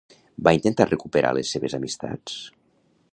[0.47, 2.43] Va intentar recuperar les seves amistats?